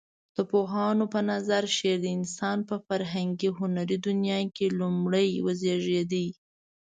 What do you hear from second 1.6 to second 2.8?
شعر د انسان په